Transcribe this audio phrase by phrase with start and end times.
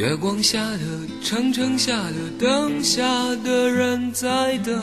[0.00, 3.04] 月光下的长城下的灯下
[3.44, 4.82] 的人在等，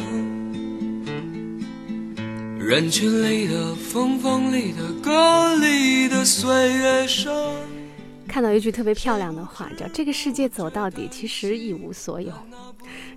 [2.59, 7.33] 人群里的风风里的歌里的岁月声。
[8.27, 12.31] 看到一句特别漂亮的话，叫“这个世界走到底，其实一无所有”。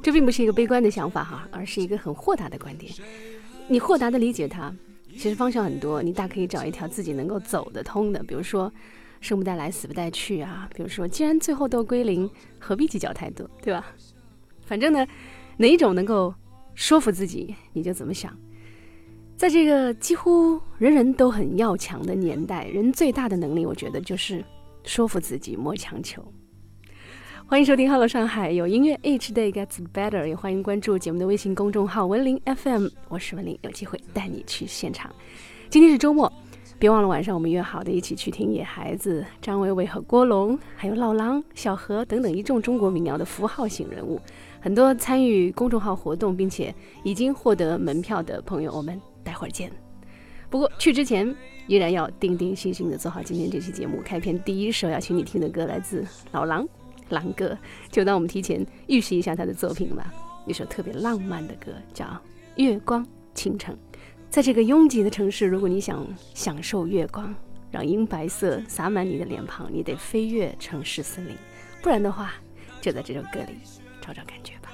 [0.03, 2.91] 这并不是一个悲观的想法哈，而是一个很豁达的观点。
[3.69, 4.75] 你豁达的理解它，
[5.19, 8.73] 其实方向很多，你大可以找一条自己能够走得通的，比如说。
[9.21, 10.69] 生不带来，死不带去啊！
[10.75, 13.87] 比如说，既然最后都归零，何必计较太多，对吧？
[14.65, 15.07] 反正呢，
[15.59, 16.35] 哪一种能够
[16.75, 18.37] 说服自己，你就怎么想。
[19.37, 24.45] 在这个几乎人人都很要强的年代，人最大的能力，我觉得就是
[24.85, 26.25] 说服自己，莫强求。
[27.47, 30.25] 欢迎收听《Hello 上海》，有音乐，Each Day Gets Better。
[30.27, 35.13] 也欢迎关注节目的微信公众号“文林 FM”，我是文林，有机会带你去现场。
[35.69, 36.33] 今天是周末。
[36.81, 44.19] 别忘了晚上我们约好的一起去听野孩子、张维维和郭龙，还有老狼、小何等等一众中国民谣的符号型人物，
[44.63, 49.71] 很多参与公众号活动并且已经获得门票的朋友，我们待会儿见。
[50.49, 56.67] 不过去之前依然要定定心心的做好今天这期节目开篇第一首要请你听的歌，来自老狼，
[57.11, 57.55] 狼哥，
[57.91, 60.11] 就当我们提前预习一下他的作品吧。
[60.47, 62.07] 一首特别浪漫的歌，叫
[62.57, 63.75] 《月光倾城》。
[64.31, 67.35] 在这个拥挤的城市，如果你想享受月光，
[67.69, 71.35] 让银白色洒满你的脸庞，你得飞越城市森林，
[71.83, 72.35] 不然的话，
[72.81, 73.59] 就在这首歌里
[74.01, 74.71] 找找感觉吧。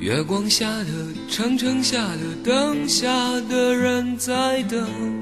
[0.00, 0.86] 月光下的
[1.28, 5.19] 城城下的灯下的人在等。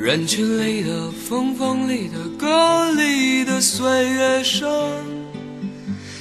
[0.00, 4.70] 人群里的风风里的歌里的岁月声，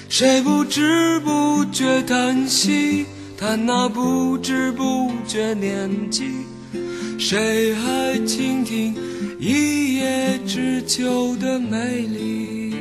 [0.09, 3.05] 谁不知不觉叹息？
[3.37, 6.23] 他那不知不觉年纪，
[7.19, 8.95] 谁还倾听
[9.39, 12.73] 一叶知秋的美丽？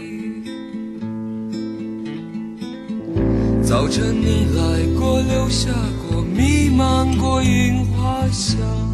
[3.62, 5.68] 早晨你来过，留下
[6.08, 8.85] 过，弥漫过樱花香。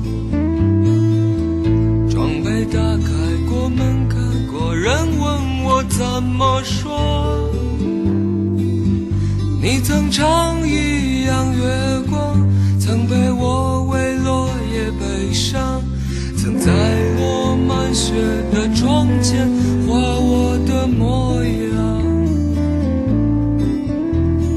[5.93, 7.51] 怎么说。
[9.61, 12.35] 你曾唱一样月光，
[12.81, 15.83] 曾陪我为落叶悲伤，
[16.37, 16.73] 曾在
[17.19, 18.15] 落满雪
[18.53, 19.47] 的窗前
[19.87, 22.03] 画我的模样。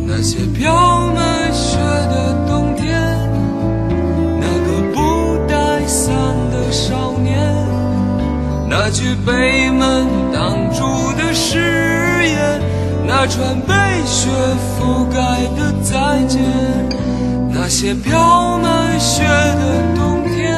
[0.08, 1.78] 那些飘满雪
[2.10, 2.98] 的冬天，
[4.40, 6.16] 那个不带伞
[6.50, 7.36] 的少年。
[8.68, 10.08] 那句北门
[13.28, 13.74] 那串被
[14.06, 14.30] 雪
[14.78, 15.18] 覆盖
[15.58, 16.44] 的再见，
[17.50, 20.56] 那些飘满雪的冬天，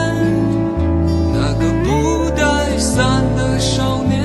[1.32, 4.20] 那个不带伞的少年，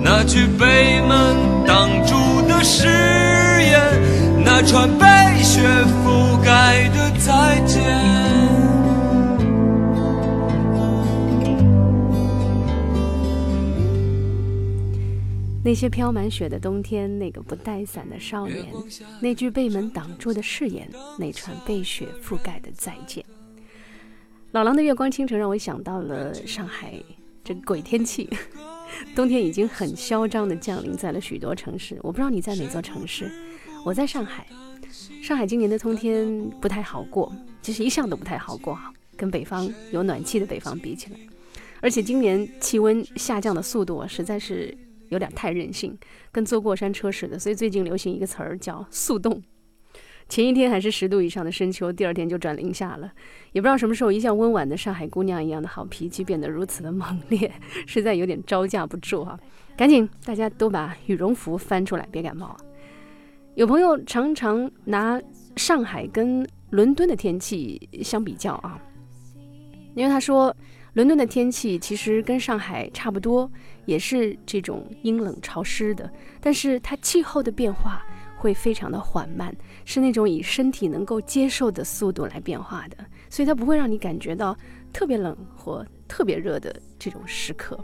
[0.00, 1.34] 那句被门
[1.66, 2.14] 挡住
[2.46, 3.82] 的誓言，
[4.44, 5.04] 那串被
[5.42, 5.60] 雪
[6.04, 7.71] 覆盖的再见。
[15.72, 18.66] 那些飘满雪的冬天，那个不带伞的少年，
[19.22, 20.86] 那句被门挡住的誓言，
[21.18, 23.24] 那串被雪覆盖的再见。
[24.50, 27.02] 老狼的月光倾城让我想到了上海
[27.42, 28.28] 这鬼天气，
[29.16, 31.98] 冬天已经很嚣张的降临在了许多城市。
[32.02, 33.32] 我不知道你在哪座城市，
[33.82, 34.46] 我在上海。
[35.22, 38.78] 上海今年的冬天不太好过，其实一向都不太好过，
[39.16, 41.16] 跟北方有暖气的北方比起来，
[41.80, 44.76] 而且今年气温下降的速度实在是。
[45.12, 45.96] 有点太任性，
[46.32, 49.40] 跟坐过山车似的，所以最近流行一个词儿叫“速冻”。
[50.26, 53.12] 前一天还是十度以上的深秋，第二天就转零下了。
[53.52, 57.52] 也不知道什么时候，一向温婉的上海姑娘一样的好脾气变得如此的猛烈，
[57.86, 59.38] 实在有点招架不住哈。
[59.76, 62.56] 赶紧，大家都把羽绒服翻出来，别感冒。
[63.54, 65.20] 有朋友常常拿
[65.56, 68.80] 上海跟伦敦的天气相比较啊，
[69.94, 70.56] 因为他说。
[70.94, 73.50] 伦敦的天气其实跟上海差不多，
[73.84, 78.04] 也是这种阴冷潮湿的，但是它气候的变化
[78.36, 82.96] 会非常的缓慢，是那种以身体能够接受的速度来变化的，
[83.28, 84.56] 所以它不会让你感觉到
[84.92, 87.78] 特别冷或特别热的这种时刻。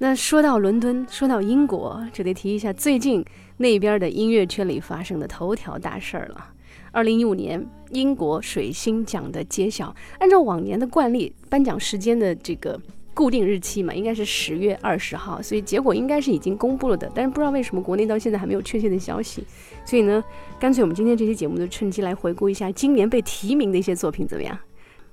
[0.00, 3.24] 那说到伦敦，说到英国，就得提一下最近
[3.56, 6.52] 那边的音乐圈里发生的头条大事儿了。
[6.92, 12.80] 二零一五年英国水星奖的揭晓，按照往年的惯例，颁奖时间的这个
[13.18, 19.42] 固定日期嘛，应该是十月二十号，所以结果应该是已经公布了的，但是不知道为什么国内到现在还没有确切的消息，
[19.84, 20.22] 所以呢，
[20.60, 24.56] 干脆我们今天这期节目就趁机来回顾一下今年被提名的一些作品怎么样？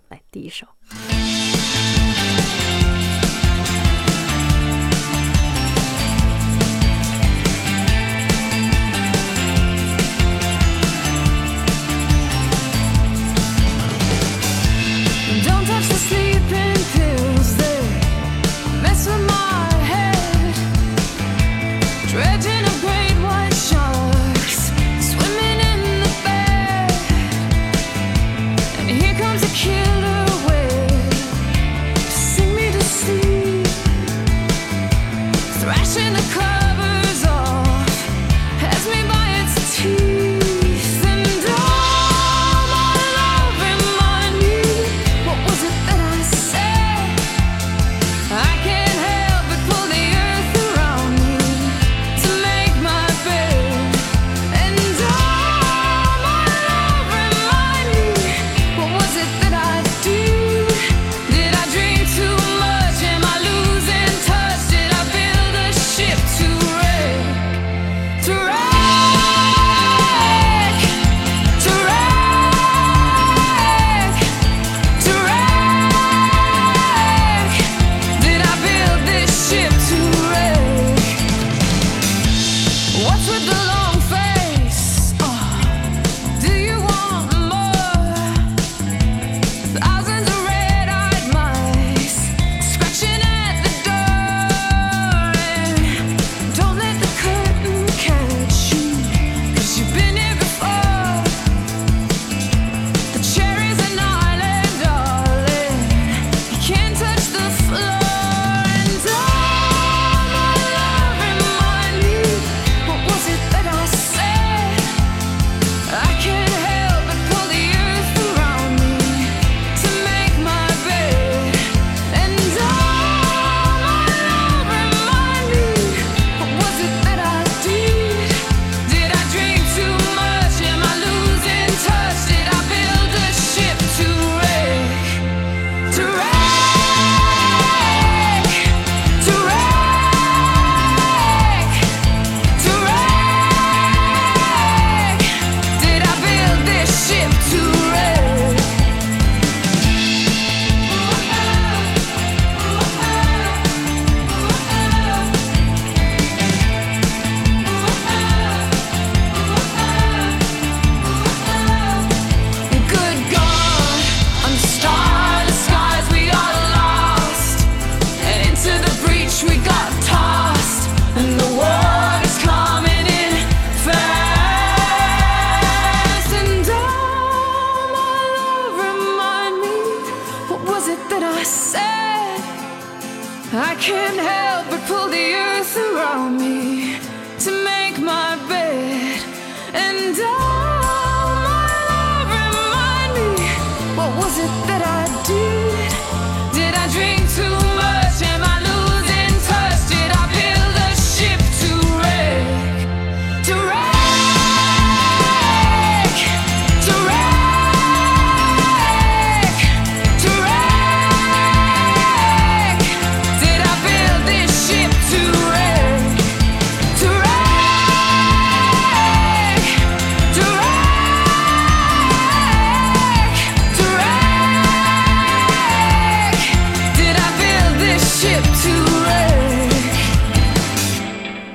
[0.10, 0.68] 来，第一首。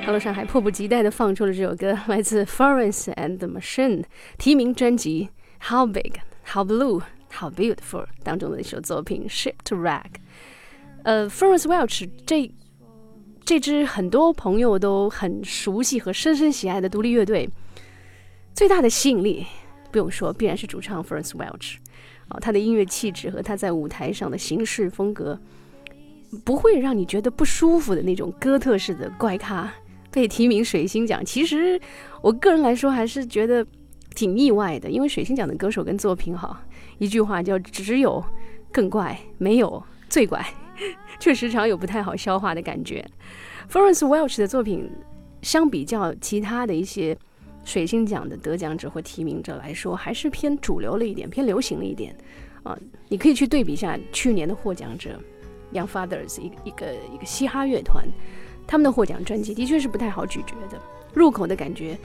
[0.03, 4.03] Hello，上海迫不及待地放出了这首歌， 来自 Florence and the Machine
[4.39, 5.29] 提名专辑
[5.69, 6.13] 《How Big,
[6.51, 7.03] How Blue,
[7.39, 7.75] How Beautiful》
[8.23, 10.01] 当中的一首作品《Ship to Rag》。
[11.03, 12.51] 呃，Florence Welch 这
[13.45, 17.47] 这支很多朋友都很熟悉和深深喜爱的独立乐队，
[18.55, 19.45] 最大的吸引力
[19.91, 21.75] 不用说，必然是主唱 Florence Welch。
[22.29, 25.39] 哦，他的音乐气质和他在舞台上的行事风格，
[26.43, 29.71] 不会让你觉得不舒服的那种哥特式的怪咖。
[30.11, 31.79] 被提名水星奖，其实
[32.21, 33.65] 我个人来说还是觉得
[34.13, 36.61] 挺意外的，因为水星奖的歌手跟作品哈，
[36.97, 38.23] 一句话叫只有
[38.71, 40.45] 更怪，没有最怪，
[41.19, 43.05] 却时常有不太好消化的感觉。
[43.69, 44.91] Florence Welch 的作品
[45.41, 47.17] 相比较其他的一些
[47.63, 52.13] 水星奖的得奖者或提名者来说，还是偏主流了一点，偏流行了一点
[52.63, 52.77] 啊。
[53.07, 55.17] 你可以去对比一下去年的获奖者
[55.71, 58.05] Young Fathers，一个一个一个嘻哈乐团，
[58.67, 60.81] 他们的获奖专辑的确是不太好咀嚼的，
[61.13, 61.97] 入口的感觉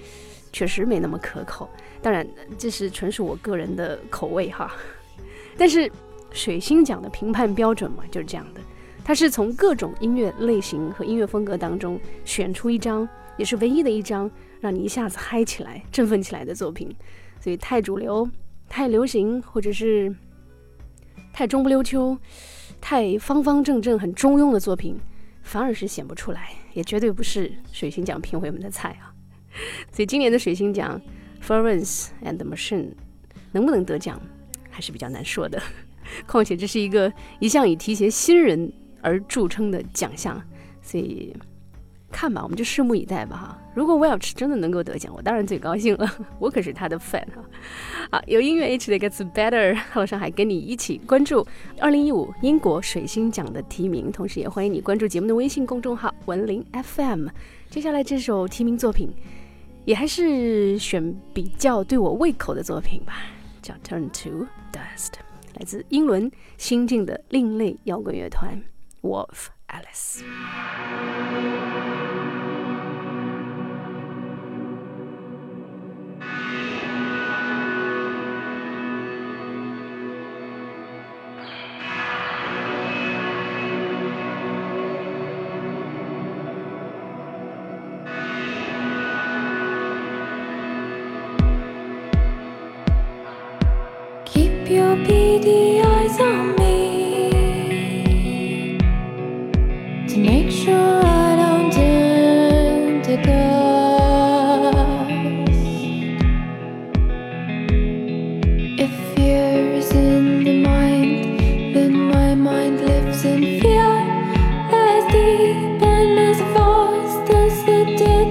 [0.53, 1.69] 确实没那么可口。
[2.03, 2.27] 当然，
[2.59, 4.73] 这是纯属我个人的口味哈。
[5.57, 5.91] 但是
[6.33, 8.61] 水星奖的评判标准嘛，就是这样的，
[9.05, 16.95] 它是从各种音乐类型和音乐风格当中选出一张，也是唯一的一张让你一下子嗨起来、振奋起来的作品。
[17.41, 18.29] 所以太主流、
[18.69, 20.15] 太流行，或者是
[21.33, 22.17] 太中不溜秋、
[22.81, 24.99] 太方方正正、很中庸的作品，
[25.47, 29.15] 反而是显不出来，也绝对不是水星奖评委们的菜啊。
[29.93, 31.01] 所以今年的水星奖
[31.41, 32.91] ，Florence and Machine
[33.53, 34.21] 能不能得奖，
[34.69, 35.63] 还是比较难说的。
[36.27, 40.43] 况且这是一个一向以提携新人而著称的奖项，
[40.83, 41.35] 所以。
[42.11, 43.59] 看吧，我们就拭目以待吧哈。
[43.75, 46.11] 如果 Welch 真的能够得奖，我当然最高兴了，
[46.41, 47.45] 我可是他的 fan 哈。
[48.11, 51.47] 好，有音乐 H 的 gets better，我上海跟你一起关注
[51.81, 57.29] 2015英国水星奖的提名，同时也欢迎你关注节目的微信公众号文林 FM。
[57.69, 59.13] 接下来这首提名作品，
[59.85, 63.15] 也还是选比较对我胃口的作品吧，
[63.61, 65.15] 叫 Turn to Dust，
[65.59, 68.63] 来自英伦新晋的另类摇滚乐团
[69.03, 70.23] Wolf Alice。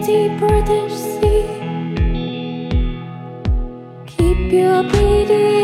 [0.05, 1.45] Deep British sea.
[4.05, 5.54] Keep your bleeding.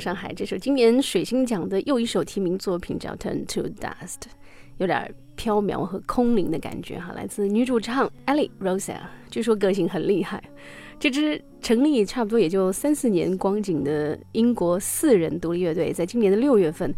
[0.00, 4.20] 上海这首今年水星奖的又一首提名作品叫《Turn to Dust》，
[4.78, 7.12] 有点飘渺和空灵的感觉哈。
[7.14, 8.96] 来自女主唱 Ellie Rosa，
[9.30, 10.42] 据说个性很厉害。
[10.98, 16.94] 这支成立差不多也就三四年光景的英国四人独立乐队，在今年的六月份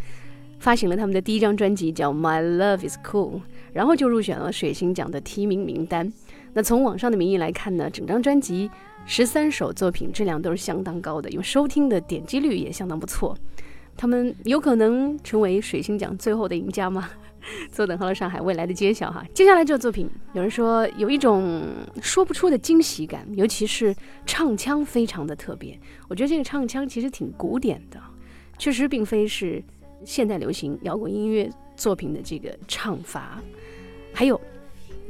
[0.59, 3.35] 发行了他们的第一张专辑，叫《My Love Is Cool》，
[3.73, 6.13] 然后就入选了水星奖的提名名单。
[6.53, 8.71] 那从网上的名义来看呢，整张专辑。
[9.11, 13.35] 十三首作品质量都是相当高的，有收听的点击率也相当不错。
[13.97, 17.09] 他们有可能成为水星奖最后的赢家吗？
[17.73, 19.25] 坐等好了上海未来的揭晓哈。
[19.33, 21.65] 接下来这个作品，有人说有一种
[22.03, 23.97] 说不出的惊喜感，尤其是
[24.27, 25.77] 唱腔非常的特别。
[26.07, 27.99] 我觉得这个唱腔其实挺古典的，
[28.59, 29.65] 确实并非是
[30.05, 33.41] 现代流行摇滚音乐作品的这个唱法。
[34.13, 34.39] 还有，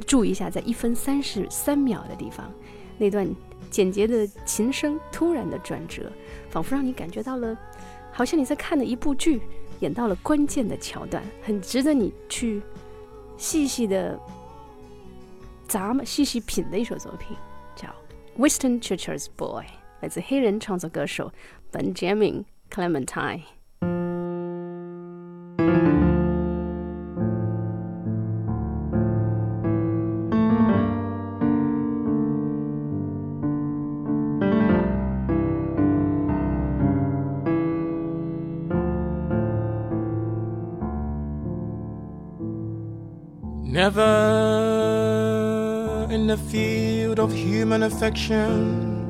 [0.07, 2.49] 注意一下，在一分三十三秒的地方，
[2.97, 3.27] 那段
[3.69, 6.11] 简洁的琴声突然的转折，
[6.49, 7.57] 仿佛让你感觉到了。
[8.11, 9.41] 好像你在看的一部剧，
[9.79, 12.61] 演到了关键的桥段，很值得你去
[13.37, 14.19] 细细的
[15.67, 17.37] 咂摸、细细品的一首作品，
[17.75, 17.87] 叫
[18.37, 19.63] 《Western Church's Boy》，
[20.01, 21.31] 来自黑人创作歌手
[21.71, 23.43] Benjamin Clementine。
[43.71, 44.01] Never
[46.09, 49.05] in the field of human affection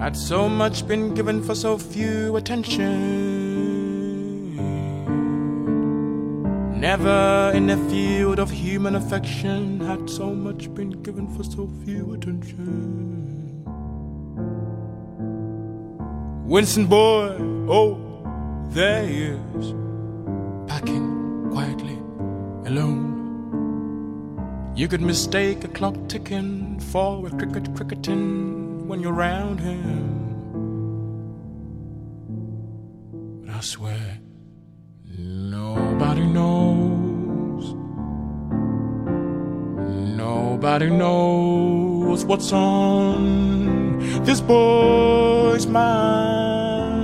[0.00, 2.82] had so much been given for so few attention.
[6.80, 12.14] Never in the field of human affection had so much been given for so few
[12.14, 13.62] attention.
[16.44, 17.36] Winston boy,
[17.68, 18.00] oh,
[18.70, 19.74] there he is,
[20.66, 21.98] packing quietly
[22.66, 23.07] alone.
[24.78, 29.82] You could mistake a clock ticking for a cricket cricketing when you're around him.
[33.44, 34.20] But I swear,
[35.18, 37.74] nobody knows.
[40.16, 47.02] Nobody knows what's on this boy's mind.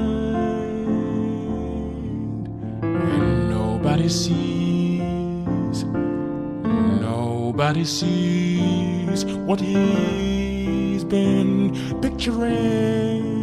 [2.84, 4.53] And nobody sees
[7.64, 13.33] Nobody sees what he's been picturing.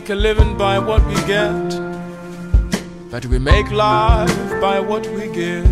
[0.00, 1.68] Make a living by what we get,
[3.12, 5.70] but we make life by what we give,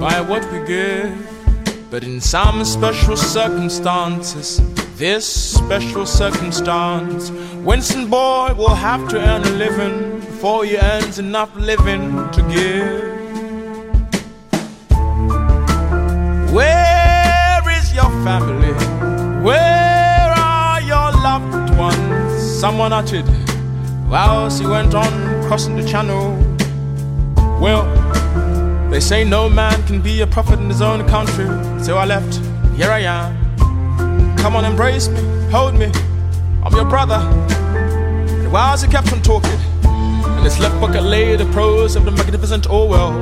[0.00, 1.12] by what we give.
[1.90, 4.62] But in some special circumstances,
[4.96, 7.30] this special circumstance,
[7.68, 13.02] Winston Boy will have to earn a living before he earns enough living to give.
[16.56, 18.72] Where is your family?
[19.48, 22.03] Where are your loved ones?
[22.54, 23.28] Someone uttered
[24.08, 25.12] whilst he went on
[25.44, 26.36] crossing the channel.
[27.60, 27.84] Well,
[28.90, 31.46] they say no man can be a prophet in his own country,
[31.82, 32.40] so I left.
[32.76, 34.36] Here I am.
[34.38, 35.90] Come on, embrace me, hold me.
[36.62, 37.16] I'm your brother.
[37.16, 39.58] And whilst he kept on talking,
[40.38, 43.12] in his left pocket lay the prose of the magnificent Orwell.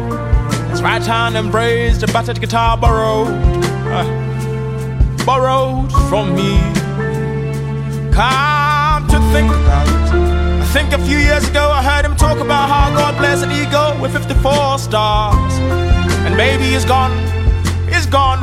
[0.71, 6.59] His right hand embraced the battered guitar borrowed, uh, borrowed from me.
[8.13, 8.62] Come
[10.73, 14.01] think a few years ago I heard him talk about how God bless an eagle
[14.01, 15.53] with 54 stars.
[16.25, 17.13] And maybe he's gone,
[17.93, 18.41] he's gone,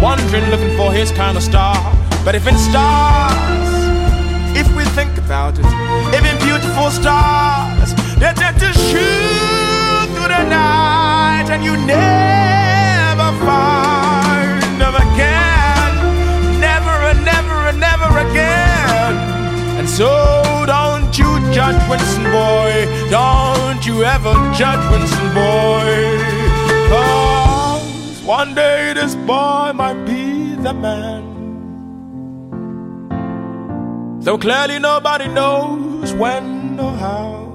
[0.00, 1.76] wandering looking for his kind of star.
[2.24, 3.68] But if in stars,
[4.56, 5.66] if we think about it,
[6.16, 14.07] if in beautiful stars, they're dead to shoot through the night and you never find
[19.96, 26.18] So don't you judge Winston boy, don't you ever judge Winston boy.
[26.88, 31.24] Cause one day this boy might be the man.
[34.20, 37.48] Though clearly nobody knows when or how.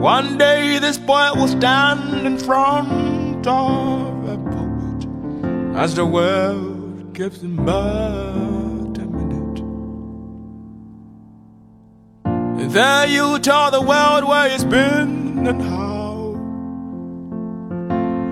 [0.00, 7.42] One day this boy will stand in front of a poet as the world gives
[7.42, 8.53] him birth.
[12.74, 16.34] There you tell the world where it's been and how.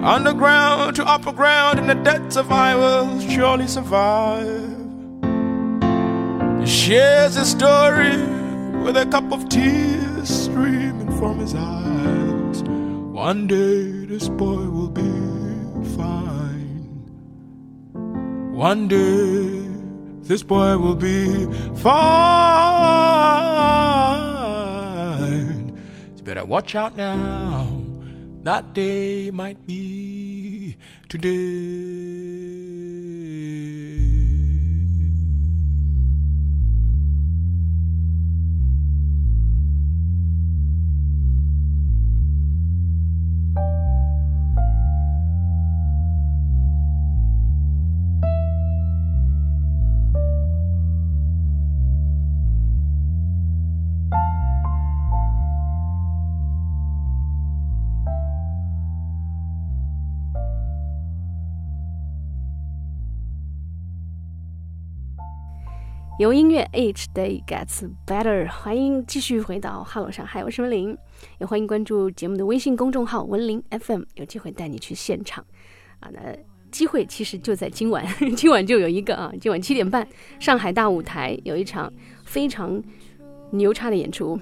[0.04, 4.74] Underground to upper ground in the depths of I will surely survive.
[6.58, 8.16] He shares his story
[8.82, 12.64] with a cup of tears streaming from his eyes.
[12.64, 15.12] One day this boy will be
[15.96, 16.82] fine.
[18.52, 19.68] One day
[20.26, 23.51] this boy will be fine.
[26.42, 27.68] Better watch out now.
[28.42, 30.76] That day might be
[31.08, 32.31] today.
[66.22, 70.96] 由音乐 Each Day Gets Better，欢迎继续回到 Hello 上海，我是文林，
[71.40, 75.44] 也欢迎关注节目的微信公众号文林 FM，有机会带你去现场
[75.98, 76.08] 啊。
[76.12, 76.20] 那
[76.70, 78.06] 机会其实就在今晚，
[78.38, 80.06] 今晚就有一个啊，今晚七点半，
[80.38, 81.92] 上海大舞台有一场
[82.24, 82.80] 非常
[83.50, 84.38] 牛叉的演出，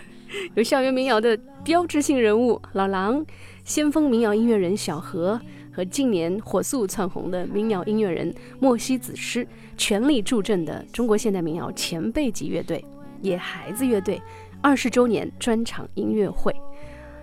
[0.56, 3.22] 有校园民谣的标志性人物老狼，
[3.64, 5.38] 先锋民谣音乐人小何。
[5.72, 12.84] 和近年火速窜红的民谣音乐人莫西子诗全力助阵的中国现代民谣前辈级乐队
[13.22, 14.20] 野孩子乐队
[14.60, 16.54] 二十周年专场音乐会。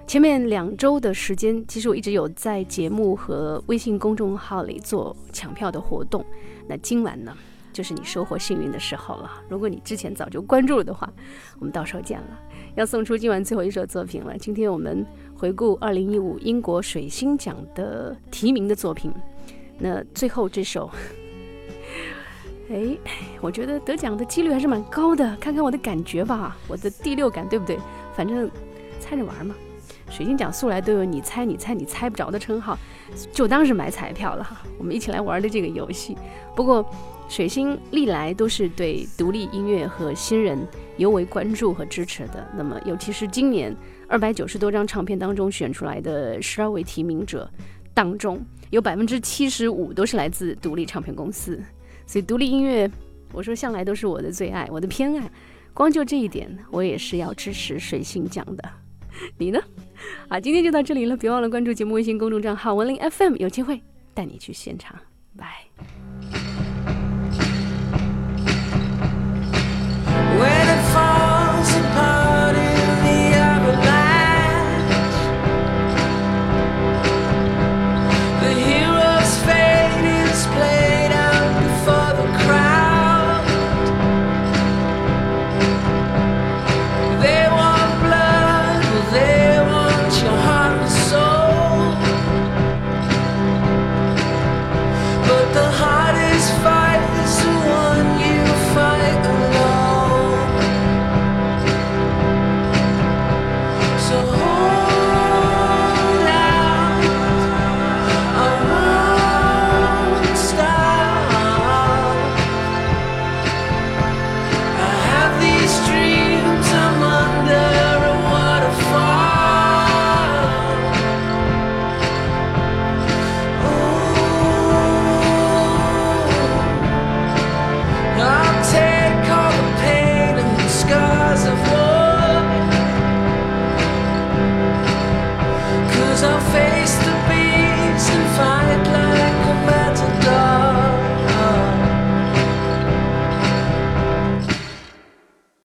[0.08, 6.23] 前面两周的时间，其实我一直有在节目和微信公众号里做抢票的活动。
[6.67, 7.36] 那今晚呢，
[7.75, 9.29] 就是你收获幸运的时候了。
[9.49, 11.11] 如果你之前早就关注了的话，
[11.59, 12.39] 我们到时候见了。
[12.75, 14.38] 要送出今晚最后一首作品了。
[14.38, 15.05] 今天我们。
[15.38, 19.11] 回顾二零一五英国水星奖的提名的作品，
[19.77, 20.89] 那最后这首，
[22.69, 22.97] 哎，
[23.41, 25.35] 我觉得得奖的几率还是蛮高的。
[25.35, 27.77] 看看我的感觉吧，我的第六感对不对？
[28.15, 28.49] 反正
[28.97, 29.53] 猜着玩嘛。
[30.09, 32.79] 水星奖素来都有你猜你猜你猜不着的称号，
[33.33, 34.61] 就当是买彩票了哈。
[34.77, 36.17] 我们一起来玩的这个游戏。
[36.55, 36.89] 不过
[37.27, 40.59] 水星历来都是对独立音乐和新人
[40.97, 42.47] 尤为关注和支持的。
[42.55, 43.75] 那么尤其是今年。
[44.07, 47.49] 二百九十多张唱片当中选出来的十二位提名者
[47.91, 51.59] 当中，有百分之七十五都是来自独立唱片公司，
[52.05, 52.88] 所以独立音乐，
[53.33, 55.27] 我说向来都是我的最爱，我的偏爱。
[55.73, 58.63] 光就这一点，我也是要支持水星奖的。
[59.39, 59.59] 你呢？
[60.29, 63.81] 啊，今天就到这里了，别忘了关注节目微信公众账号文林 FM，有机会
[64.13, 64.95] 带你去现场，
[65.35, 65.64] 拜。